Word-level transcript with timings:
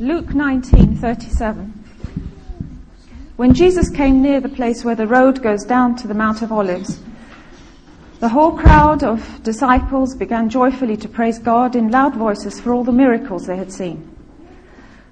Luke 0.00 0.34
19:37. 0.34 1.74
When 3.36 3.52
Jesus 3.52 3.90
came 3.90 4.22
near 4.22 4.40
the 4.40 4.48
place 4.48 4.82
where 4.82 4.94
the 4.94 5.06
road 5.06 5.42
goes 5.42 5.62
down 5.62 5.94
to 5.96 6.08
the 6.08 6.14
Mount 6.14 6.40
of 6.40 6.50
Olives, 6.50 7.02
the 8.18 8.30
whole 8.30 8.52
crowd 8.52 9.04
of 9.04 9.42
disciples 9.42 10.14
began 10.14 10.48
joyfully 10.48 10.96
to 10.96 11.06
praise 11.06 11.38
God 11.38 11.76
in 11.76 11.90
loud 11.90 12.14
voices 12.14 12.58
for 12.58 12.72
all 12.72 12.82
the 12.82 12.90
miracles 12.90 13.44
they 13.44 13.58
had 13.58 13.70
seen. 13.70 14.08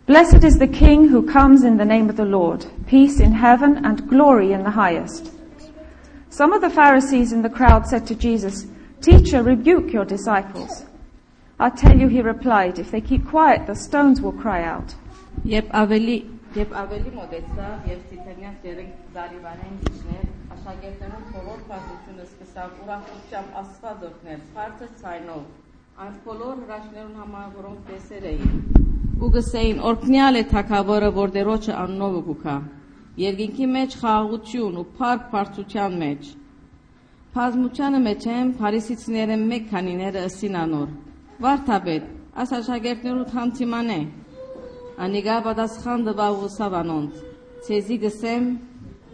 Blessed 0.06 0.43
is 0.43 0.56
the 0.56 0.66
King 0.66 1.09
who 1.09 1.31
comes 1.31 1.65
in 1.65 1.77
the 1.77 1.85
name 1.85 2.09
of 2.09 2.17
the 2.17 2.25
Lord, 2.25 2.65
peace 2.87 3.21
in 3.21 3.33
heaven 3.33 3.85
and 3.85 4.09
glory 4.09 4.53
in 4.55 4.63
the 4.63 4.71
highest. 4.71 5.31
Some 6.31 6.55
of 6.55 6.63
the 6.63 6.71
Pharisees 6.71 7.31
in 7.31 7.43
the 7.43 7.51
crowd 7.51 7.87
said 7.87 8.07
to 8.07 8.15
Jesus, 8.15 8.67
Teacher, 9.03 9.43
rebuke 9.43 9.93
your 9.93 10.07
disciples. 10.07 10.87
I 11.61 11.71
tell 11.71 11.99
you, 11.99 12.06
he 12.06 12.22
replied, 12.22 12.79
if 12.79 12.93
they 12.93 13.01
keep 13.01 13.27
quiet, 13.27 13.67
the 13.67 13.74
stones 13.74 14.21
will 14.21 14.33
cry 14.33 14.63
out. 14.63 14.95
Երբ 15.45 15.71
ավելի 15.81 16.15
երբ 16.55 16.74
ավելի 16.82 17.10
մոտեցավ 17.15 17.88
եւ 17.91 18.05
Սիթենյաց 18.10 18.69
երեք 18.69 18.92
զարիվանային 19.15 19.80
դիշներ, 19.87 20.29
աշակերտներուն 20.55 21.24
բոլոր 21.32 21.65
փաստությունը 21.70 22.27
սկսավ 22.29 22.77
ուրախությամբ 22.84 23.56
Աստված 23.62 24.05
օրհնել, 24.10 24.45
բարձր 24.59 24.92
ցայնով, 25.02 25.42
այն 26.05 26.15
բոլոր 26.29 26.62
հրաշներուն 26.62 27.18
համար, 27.23 27.51
որոնք 27.59 27.90
տեսեր 27.90 28.29
էին։ 28.30 28.54
Ու 29.18 29.32
գսեին, 29.38 29.82
օրհնյալ 29.90 30.38
է 30.38 30.45
թակավորը, 30.54 31.10
որ 31.18 31.34
դերոջը 31.38 31.74
աննովը 31.82 32.23
գուքա։ 32.29 32.56
Երկինքի 33.24 33.68
մեջ 33.74 33.98
խաղաղություն 34.04 34.79
ու 34.79 34.87
փառք 34.98 35.29
բարձության 35.34 36.01
մեջ։ 36.06 36.32
Փազմությանը 37.34 38.01
մեջ 38.09 38.30
են 38.38 38.56
փարիսիցիները 38.62 39.43
մեկ 39.43 39.70
քանիները 39.74 40.27
ըսին 40.30 40.62
անոր։ 40.62 40.88
Վարդապետ, 41.38 42.06
աս 42.42 42.52
աշակերտներու 42.56 43.27
թանցիմանե։ 43.30 43.98
Անիգա 45.05 45.37
պատասխան 45.45 46.01
տվավ 46.09 46.41
ուսավ 46.48 46.74
անոնց։ 46.79 47.20
Ցեզի 47.66 47.98
գսեմ, 48.05 48.48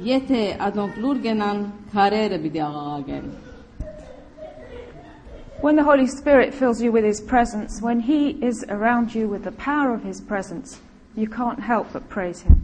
եթե 0.06 0.40
adonk 0.68 0.96
լուր 1.04 1.20
գնան, 1.26 1.60
քարերը 1.92 2.38
պիտի 2.46 2.64
աղաղագեն։ 2.68 3.28
When 5.60 5.76
the 5.76 5.84
Holy 5.84 6.06
Spirit 6.06 6.54
fills 6.54 6.80
you 6.80 6.90
with 6.96 7.04
His 7.04 7.20
presence, 7.20 7.82
when 7.82 8.00
He 8.00 8.40
is 8.40 8.64
around 8.70 9.14
you 9.14 9.28
with 9.28 9.44
the 9.44 9.52
power 9.60 9.92
of 9.92 10.02
His 10.02 10.22
presence, 10.22 10.80
you 11.14 11.28
can't 11.28 11.60
help 11.60 11.92
but 11.92 12.08
praise 12.08 12.40
Him. 12.40 12.56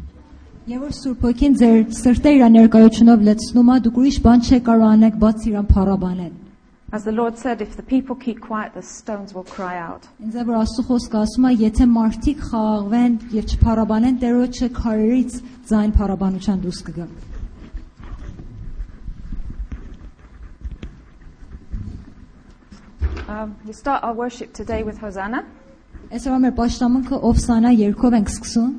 Եվ 0.69 0.87
որ 0.89 0.93
Սուրբ 1.05 1.25
Հոգին 1.29 1.55
ձեր 1.61 1.81
սրտը 2.01 2.33
իր 2.39 2.51
ներկայությունով 2.57 3.29
լցնում 3.29 3.73
է, 3.77 3.83
դուք 3.85 4.01
ուրիշ 4.01 4.19
բան 4.25 4.47
չեք 4.49 4.71
կարող 4.71 4.95
անեք, 4.95 5.21
բաց 5.21 5.51
իրան 5.51 5.69
փառաբանել։ 5.77 6.50
As 6.92 7.04
the 7.04 7.12
Lord 7.12 7.38
said, 7.38 7.62
if 7.62 7.76
the 7.76 7.84
people 7.84 8.16
keep 8.16 8.40
quiet, 8.40 8.74
the 8.74 8.82
stones 8.82 9.34
will 9.34 9.44
cry 9.44 9.76
out. 9.78 10.08
Ինձ 10.22 10.36
է 10.38 10.44
որ 10.48 10.60
Աստծո 10.62 10.84
խոսքը 10.90 11.18
ասում 11.22 11.48
է, 11.50 11.52
եթե 11.66 11.88
մարդիկ 11.92 12.44
խաղաղվեն 12.50 13.16
եւ 13.36 13.50
չփառաբանեն, 13.52 14.20
Տերոջը 14.22 14.70
քարերից 14.80 15.40
ձայն 15.72 15.96
փառաբանության 15.98 16.62
դուրս 16.66 16.80
կգա։ 16.90 17.08
Um, 23.28 23.56
we 23.66 23.74
start 23.74 24.04
our 24.04 24.14
worship 24.14 24.54
today 24.54 24.84
with 24.84 25.00
Hosanna. 25.02 25.44
Այսօր 26.14 26.42
մեր 26.46 26.52
պաշտամունքը 26.60 27.18
Օվսանա 27.28 27.72
երկով 27.76 28.16
ենք 28.22 28.30
սկսում։ 28.32 28.74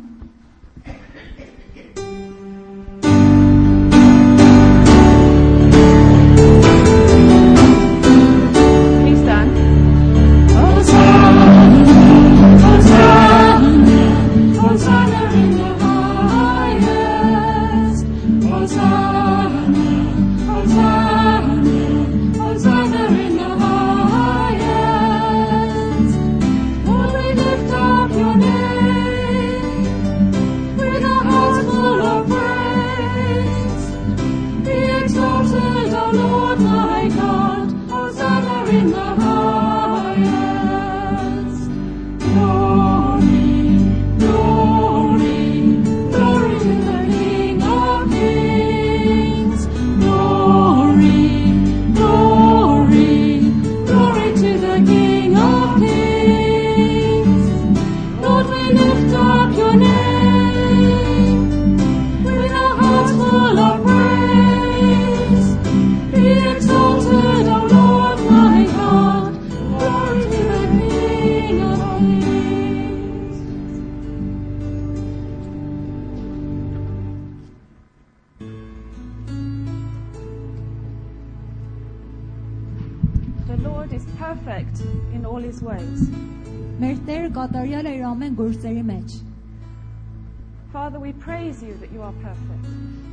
we 91.11 91.13
praise 91.13 91.63
you 91.63 91.75
that 91.79 91.91
you 91.93 92.01
are 92.03 92.15
perfect. 92.23 92.67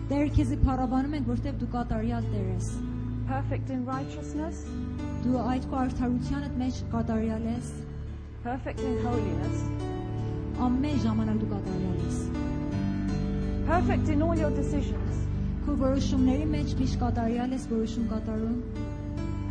Տեր 0.09 0.27
քեզի 0.35 0.57
փառաբանում 0.61 1.13
ենք, 1.17 1.29
որտեղ 1.31 1.55
դու 1.61 1.67
կատարյալ 1.73 2.25
Տեր 2.33 2.49
ես։ 2.53 2.67
Perfect 3.29 3.71
in 3.73 3.85
righteousness, 3.88 4.59
Դու 5.23 5.39
այդ 5.41 5.66
քո 5.71 5.77
արդարությանդ 5.81 6.57
մեջ 6.59 6.81
կատարյալ 6.91 7.47
ես։ 7.49 7.71
perfect 8.44 8.83
in 8.83 8.99
holiness, 9.05 9.63
Ամեն 10.67 10.99
ժամանակ 11.05 11.39
դու 11.41 11.49
կատարյալ 11.53 11.95
ես։ 12.03 12.19
perfect 13.71 14.13
in 14.16 14.21
all 14.27 14.38
your 14.44 14.51
decisions, 14.59 15.23
Քո 15.66 15.77
որոշումների 15.81 16.49
մեջ 16.53 16.75
միշտ 16.83 16.99
կատարյալ 17.05 17.57
ես 17.57 17.67
որոշում 17.71 18.09
կատարում։ 18.13 18.59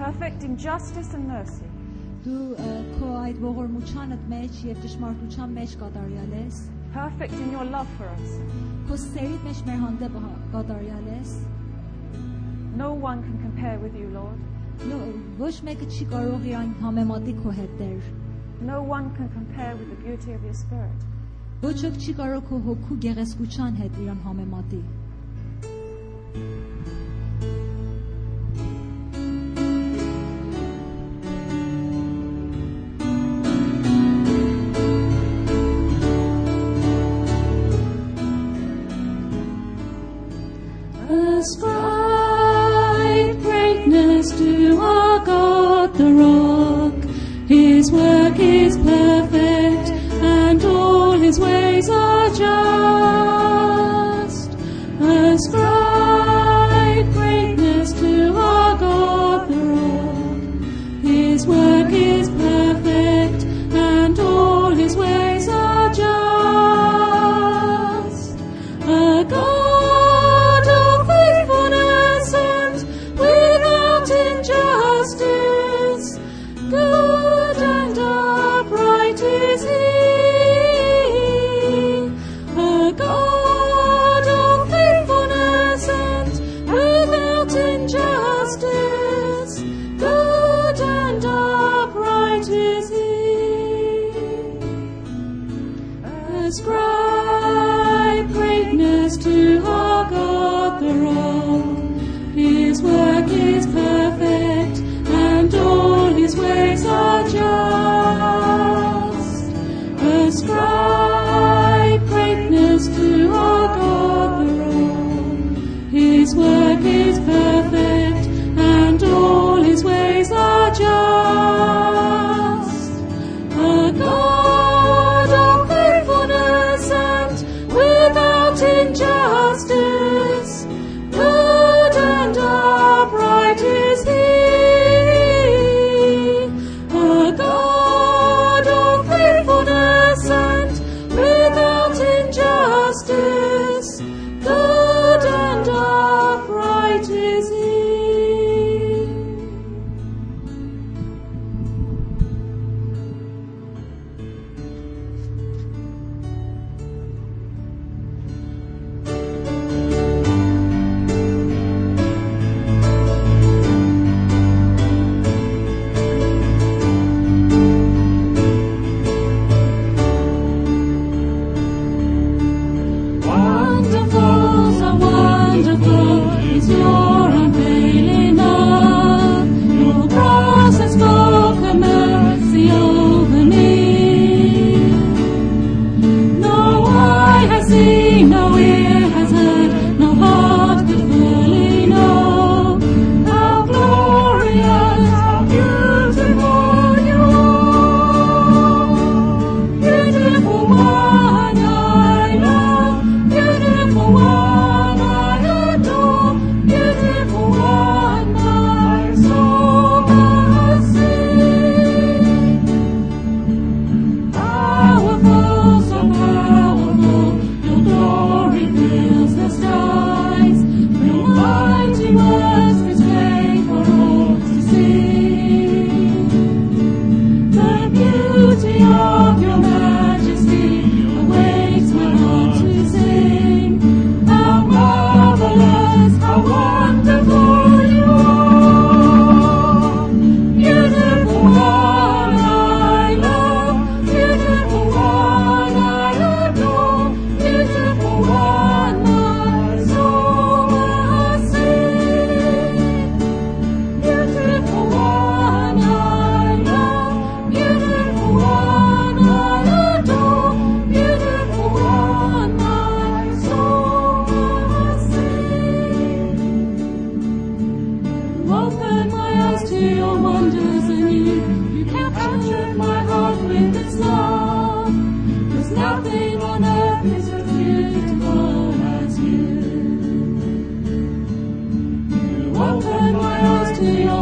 perfect 0.04 0.47
in 0.50 0.56
justice 0.69 1.15
and 1.19 1.26
mercy, 1.32 1.72
Դու 2.22 2.54
ը, 2.54 2.70
քո 3.00 3.10
այդ 3.25 3.43
ողորմությանդ 3.48 4.31
մեջ 4.37 4.62
եւ 4.69 4.87
ճշմարտության 4.87 5.59
մեջ 5.59 5.76
կատարյալ 5.81 6.38
ես։ 6.38 6.62
perfect 6.94 7.34
in 7.34 7.50
your 7.53 7.65
love 7.65 7.88
for 7.98 8.09
us. 8.16 8.32
Քո 8.88 8.98
սերիդ 9.04 9.44
մեջ 9.48 9.60
մեր 9.69 9.78
հանդեպ 9.84 10.16
հա- 10.25 10.38
կատարյալ 10.54 11.06
ես։ 11.16 11.37
No 12.76 12.93
one 12.94 13.22
can 13.22 13.38
compare 13.43 13.78
with 13.78 13.94
you, 14.00 14.09
Lord. 14.16 14.38
Նո, 14.88 14.98
ոչ 15.38 15.54
մեկը 15.69 15.87
չի 15.94 16.06
կարող 16.12 16.47
իրան 16.50 16.70
համեմատի 16.82 17.34
քո 17.43 17.54
հետ 17.60 17.78
Տեր։ 17.81 18.03
No 18.70 18.82
one 18.82 19.10
can 19.16 19.28
compare 19.37 19.76
with 19.76 19.88
the 19.91 19.98
beauty 20.06 20.32
of 20.32 20.43
your 20.44 20.54
spirit. 20.54 21.09
Ոչ 21.62 21.75
ոք 21.84 21.97
չի 22.03 22.15
կարող 22.20 22.43
քո 22.48 22.60
հոգու 22.66 22.98
գեղեցկության 23.06 23.76
հետ 23.82 23.98
իրան 24.04 24.20
համեմատի։ 24.26 24.82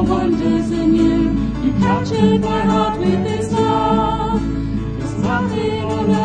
wonders 0.07 0.71
in 0.71 0.95
you. 0.95 1.31
You 1.63 1.73
captured 1.79 2.41
my 2.41 2.61
heart 2.61 2.99
with 2.99 3.23
this 3.23 3.51
love. 3.51 4.41
There's 4.99 5.17
nothing 5.19 5.83
alive. 5.83 6.24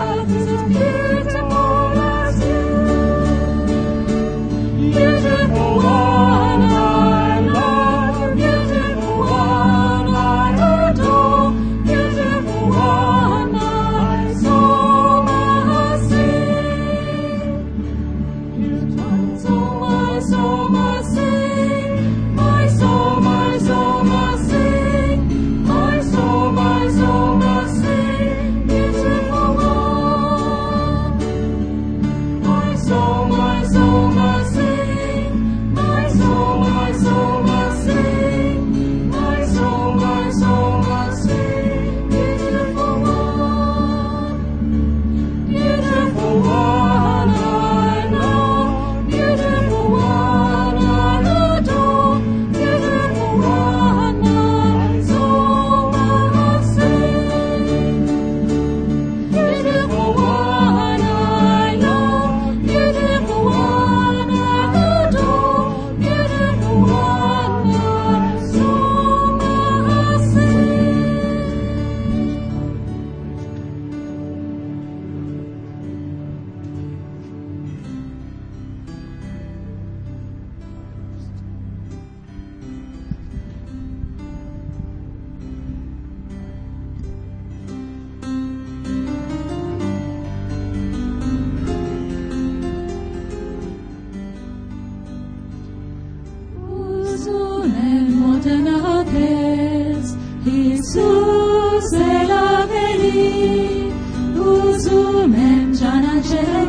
Jesus, 100.44 101.92
I 101.92 101.96
el 102.00 102.30
a 102.30 102.66
venit, 102.66 103.92
uzumem 104.34 105.74
ce-a 105.74 106.64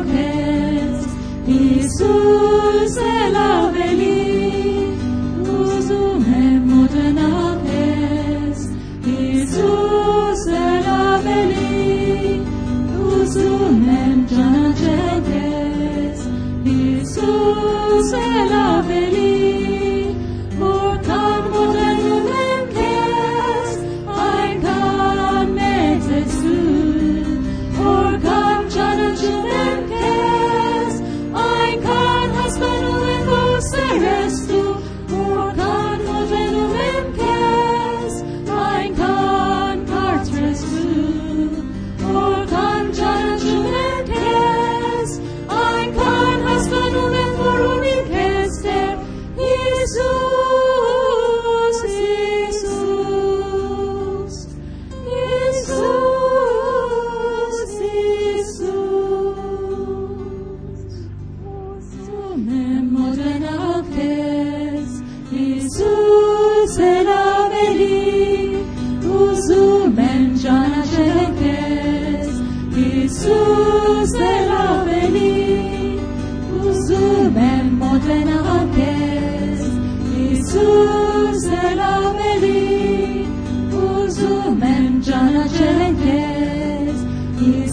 Iisus 1.46 2.96
el 2.96 3.36
a 3.36 3.70
venit. 3.72 4.21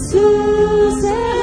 Jesus. 0.08 1.39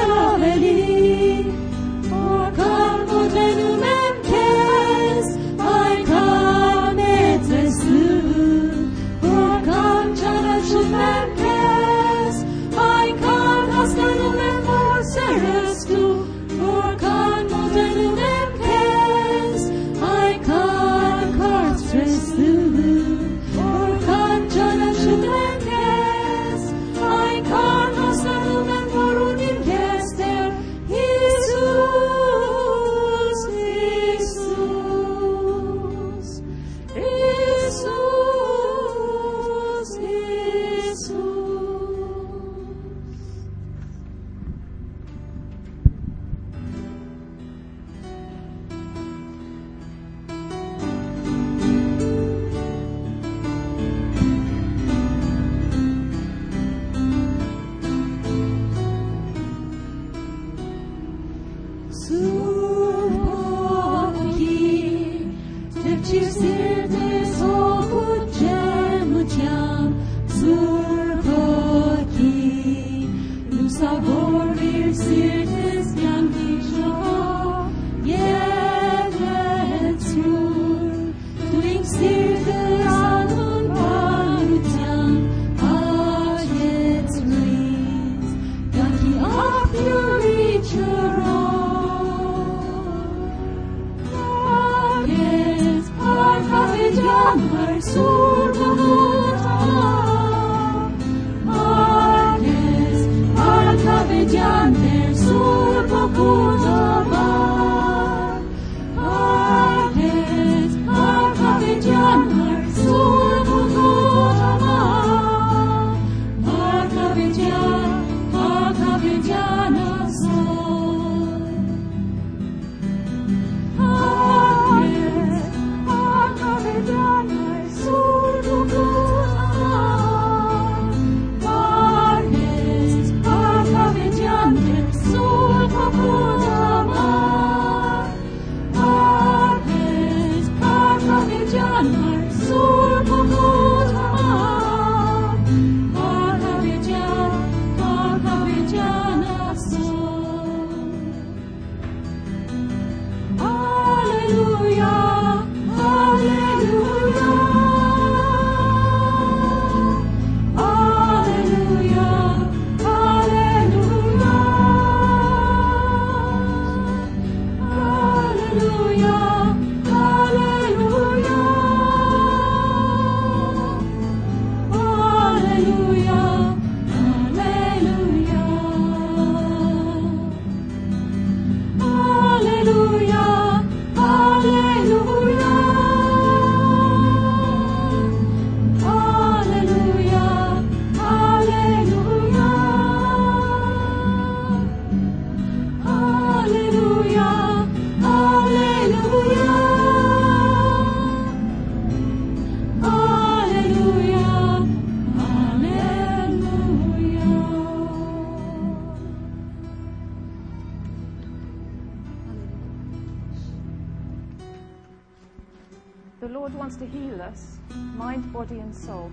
body 218.32 218.58
and 218.60 218.74
soul. 218.74 219.10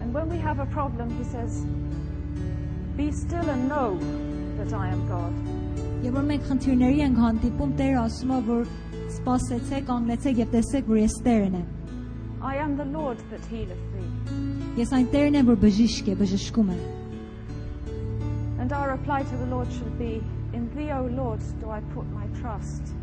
And 0.00 0.14
when 0.14 0.28
we 0.28 0.38
have 0.38 0.58
a 0.58 0.66
problem, 0.66 1.10
he 1.18 1.24
says, 1.24 1.64
Be 2.96 3.12
still 3.12 3.48
and 3.48 3.68
know 3.68 3.98
that 4.58 4.72
I 4.72 4.88
am 4.88 5.06
God. 5.08 5.32
Եվ 6.04 6.12
որ 6.16 6.24
մենք 6.28 6.44
խնդիրների 6.48 7.00
ենք 7.06 7.18
հանդիպում 7.22 7.70
Տեր 7.78 7.94
ասումա 8.02 8.36
որ 8.46 8.66
սпасեցեք, 9.16 9.88
անգլեցեք 9.94 10.40
եւ 10.42 10.50
տեսեք 10.52 10.90
որ 10.92 10.98
ես 11.00 11.16
Տերն 11.26 11.56
եմ։ 11.60 11.68
I 12.46 12.54
am 12.62 12.76
the 12.76 12.86
Lord 12.92 13.22
that 13.30 13.44
healeth 13.50 13.84
thee. 13.94 14.10
Ես 14.80 14.92
այն 14.98 15.08
Տերն 15.14 15.40
եմ 15.40 15.50
որ 15.50 15.58
բժիշկ 15.64 16.12
է, 16.12 16.18
բժշկում 16.20 16.70
է։ 16.74 16.78
And 18.60 18.72
our 18.72 18.90
reply 18.96 19.22
to 19.22 19.36
the 19.36 19.46
Lord 19.46 19.70
should 19.72 19.98
be 19.98 20.22
in 20.52 20.68
thee 20.74 20.90
O 20.90 21.06
Lord 21.06 21.40
do 21.60 21.70
I 21.70 21.80
put 21.94 22.06
my 22.12 22.26
trust. 22.40 22.95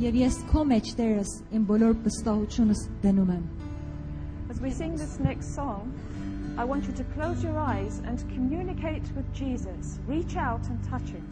Եվ 0.00 0.14
ես 0.16 0.36
քո 0.48 0.62
մեջ 0.64 0.86
Տերս 0.96 1.30
իմ 1.52 1.64
բոլոր 1.68 1.90
վստահությունս 2.06 2.84
դնում 3.02 3.32
եմ։ 3.34 3.42
As 4.48 4.60
we 4.64 4.70
sing 4.70 4.94
this 4.96 5.18
next 5.20 5.52
song, 5.54 5.92
I 6.56 6.64
want 6.64 6.88
you 6.88 6.94
to 7.00 7.04
close 7.12 7.44
your 7.44 7.58
eyes 7.58 7.98
and 8.06 8.16
communicate 8.32 9.04
with 9.14 9.28
Jesus. 9.34 9.98
Reach 10.08 10.36
out 10.36 10.64
and 10.72 10.80
touch 10.88 11.12
him. 11.12 11.26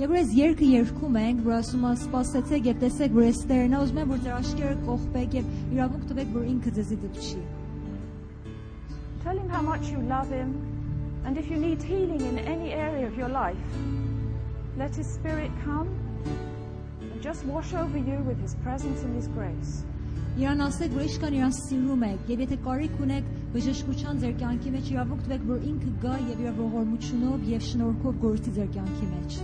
Եվ 0.00 0.16
ես 0.16 0.32
երկը 0.38 0.70
երկում 0.70 1.20
ենք, 1.20 1.44
որ 1.50 1.58
ասում 1.58 1.84
է 1.84 1.92
սпасեցեք 2.06 2.70
եւ 2.70 2.80
տեսեք, 2.86 3.14
որ 3.18 3.28
ես 3.28 3.44
Տերն 3.52 3.76
եմ, 3.76 3.84
ուզում 3.84 4.00
եմ 4.00 4.10
որ 4.14 4.24
ձեր 4.24 4.34
աչքերը 4.38 4.80
կողպեք 4.88 5.38
եւ 5.42 5.52
իրավունք 5.76 6.08
տվեք, 6.08 6.34
որ 6.38 6.48
ինքը 6.54 6.74
ձեզի 6.78 6.98
Tell 9.22 9.36
him 9.36 9.48
how 9.50 9.60
much 9.60 9.92
you 9.92 10.00
love 10.08 10.30
him 10.30 10.56
and 11.26 11.36
if 11.36 11.50
you 11.50 11.58
need 11.58 11.82
healing 11.82 12.22
in 12.22 12.38
any 12.38 12.72
area 12.72 13.06
of 13.06 13.18
your 13.18 13.28
life, 13.28 13.58
let 14.78 14.94
his 14.94 15.06
spirit 15.06 15.50
come 15.62 15.97
just 17.20 17.44
wash 17.44 17.74
over 17.74 17.98
you 17.98 18.18
with 18.28 18.40
his 18.40 18.54
presence 18.64 19.02
and 19.02 19.14
his 19.16 19.28
grace. 19.36 19.82
Իրան 20.38 20.60
ասեք, 20.68 20.92
որ 20.94 21.06
իշքան 21.08 21.36
իրան 21.38 21.54
սիրում 21.56 22.02
եք, 22.08 22.28
եւ 22.30 22.42
եթե 22.44 22.58
կարիք 22.66 23.00
ունեք 23.08 23.30
բժշկության 23.56 24.22
ձեր 24.22 24.34
կյանքի 24.44 24.74
մեջ 24.78 24.90
իրավունք 24.94 25.24
տվեք, 25.26 25.46
որ 25.50 25.68
ինքը 25.74 25.94
գա 26.06 26.16
եւ 26.30 26.42
իր 26.46 26.58
ողորմությունով 26.62 27.46
եւ 27.58 27.70
շնորհքով 27.72 28.20
գործի 28.26 28.58
ձեր 28.60 28.74
կյանքի 28.78 29.14
մեջ։ 29.14 29.40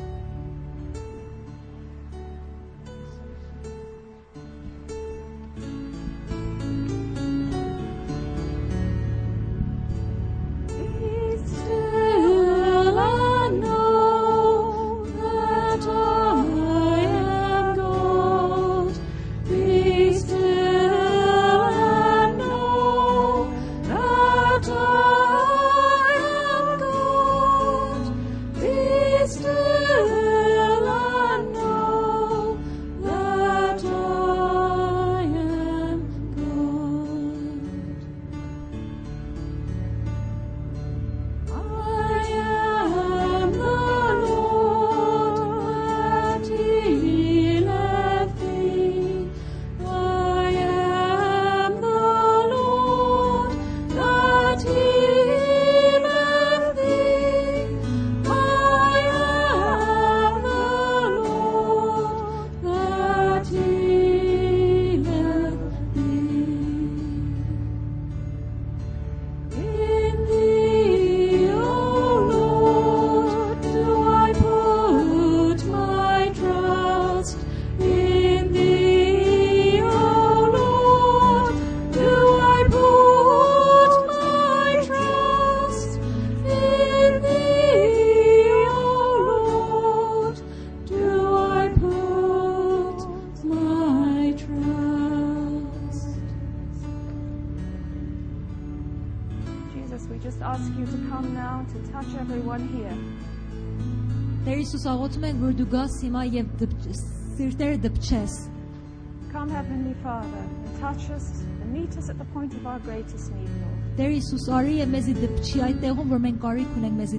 Come, 109.33 109.49
Heavenly 109.49 109.95
Father, 110.03 110.43
and 110.67 110.81
touch 110.81 111.11
us 111.11 111.43
and 111.63 111.73
meet 111.73 111.97
us 111.97 112.11
at 112.11 112.19
the 112.19 112.25
point 112.27 112.53
of 112.55 112.67
our 112.67 112.79
greatest 112.81 113.33
need, 113.33 113.49
Lord. 113.49 113.97
Deri 113.97 114.19
Isus, 114.19 114.49
arije 114.49 114.87
mezi 114.87 115.15
dëpqiaj 115.17 115.81
tehum 115.81 116.13
vërmen 116.13 116.37
kari 116.39 116.67
kuneng 116.75 116.95
mezi. 117.01 117.19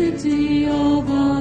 City 0.00 0.66
of 0.66 1.39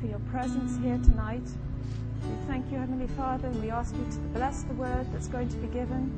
for 0.00 0.06
your 0.06 0.18
presence 0.30 0.82
here 0.82 0.98
tonight. 1.04 1.42
We 2.22 2.46
thank 2.46 2.70
you, 2.72 2.78
Heavenly 2.78 3.06
Father, 3.08 3.48
and 3.48 3.62
we 3.62 3.70
ask 3.70 3.94
you 3.94 4.04
to 4.10 4.18
bless 4.38 4.62
the 4.62 4.72
word 4.74 5.06
that's 5.12 5.26
going 5.28 5.48
to 5.50 5.56
be 5.56 5.66
given. 5.68 6.10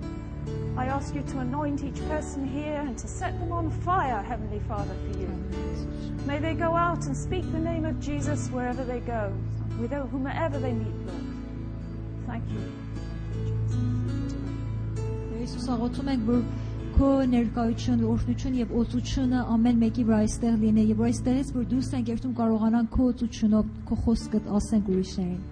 I 0.77 0.87
ask 0.87 1.15
you 1.15 1.23
to 1.23 1.39
anoint 1.41 1.83
each 1.83 2.01
person 2.09 2.47
here 2.47 2.77
and 2.77 2.97
to 2.99 3.09
set 3.09 3.39
them 3.41 3.53
on 3.53 3.71
fire, 3.71 4.23
Heavenly 4.23 4.61
Father, 4.69 4.95
for 4.95 5.19
you. 5.19 5.29
May 6.27 6.39
they 6.39 6.55
go 6.55 6.77
out 6.77 7.07
and 7.07 7.17
speak 7.17 7.51
the 7.51 7.59
name 7.59 7.85
of 7.85 7.99
Jesus 7.99 8.49
wherever 8.49 8.85
they 8.85 9.01
go, 9.01 9.33
with 9.81 9.91
whomever 9.91 10.59
they 10.59 10.73
meet, 10.73 10.95
Lord. 11.07 11.25
Thank 12.27 12.45
you. 12.51 12.61
Քո 16.97 17.09
ներկայությունը, 17.33 18.05
օրհնությունը 18.13 18.61
եւ 18.63 18.75
օծությունը 18.83 19.45
ամեն 19.55 19.81
մեկի 19.85 20.05
վրա 20.09 20.19
այստեղ 20.27 20.59
լինի 20.65 20.85
եւ 20.91 21.01
որ 21.03 21.11
այստեղից 21.13 21.55
որ 21.57 21.71
դուրս 21.73 21.95
ենք 22.01 22.13
երթում 22.13 22.37
կարողանան 22.43 22.93
քո 22.99 23.09
օծությունով 23.15 23.73
քո 23.89 24.01
խոսքդ 24.05 24.53
ասենք 24.61 24.95
ուրիշներին։ 24.97 25.52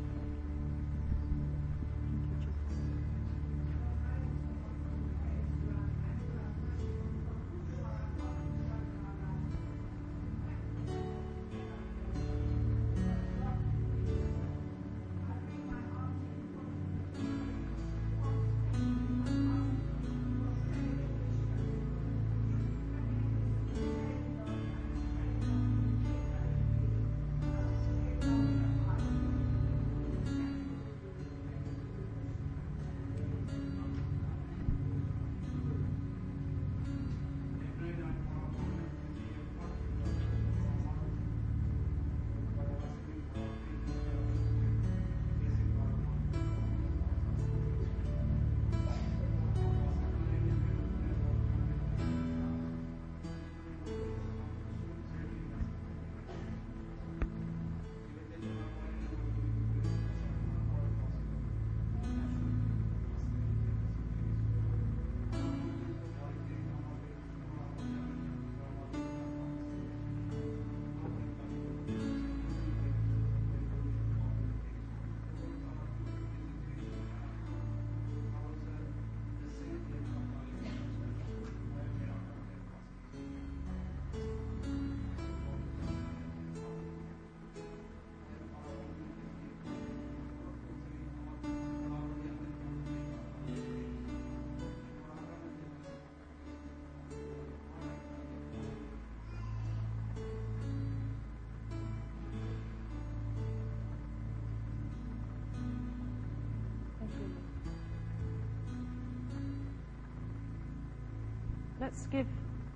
Let's 111.89 112.05
give, 112.07 112.27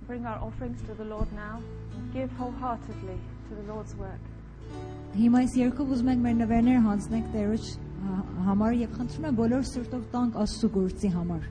bring 0.06 0.26
our 0.26 0.38
offerings 0.38 0.82
to 0.88 0.94
the 0.94 1.04
Lord 1.04 1.30
now 1.32 1.60
and 1.96 2.12
give 2.12 2.30
wholeheartedly 2.38 3.18
to 3.48 3.54
the 3.54 3.64
Lord's 3.72 3.94
work. 3.96 4.20
Հիմա 5.16 5.40
այս 5.42 5.54
երկով 5.58 5.88
ուզում 5.94 6.10
ենք 6.12 6.20
մեր 6.24 6.36
նվերներ 6.40 6.82
հանձնենք 6.84 7.30
Տերոջ 7.34 7.64
ա, 7.70 8.18
համար 8.48 8.76
եւ 8.80 8.92
խնդրում 8.98 9.26
եմ 9.30 9.38
բոլոր 9.40 9.64
սրտով 9.70 10.04
տանք 10.12 10.36
Աստծո 10.44 10.70
գործի 10.76 11.10
համար։ 11.16 11.48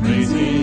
praises. 0.00 0.61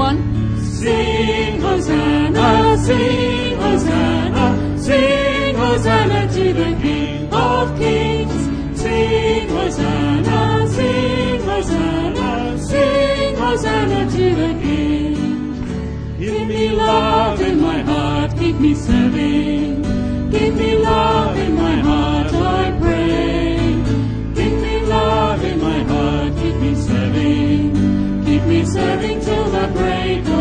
Sing 0.00 1.60
Hosanna, 1.60 2.78
sing 2.78 3.56
Hosanna, 3.58 4.78
sing 4.78 5.54
Hosanna 5.54 6.26
to 6.32 6.54
the 6.54 6.70
King 6.80 7.28
of 7.30 7.78
Kings. 7.78 8.80
Sing 8.80 9.48
Hosanna, 9.50 10.66
sing 10.68 11.42
Hosanna, 11.42 12.58
sing 12.58 13.36
Hosanna 13.36 14.10
to 14.10 14.34
the 14.40 14.50
King. 14.62 16.16
Give 16.18 16.48
me 16.48 16.70
love 16.70 17.38
in 17.42 17.60
my 17.60 17.82
heart, 17.82 18.38
keep 18.38 18.56
me 18.58 18.74
serving. 18.74 19.82
Give 20.30 20.56
me 20.56 20.76
love 20.76 21.36
in 21.36 21.56
my 21.56 21.76
heart, 21.80 22.09
heart, 30.18 30.39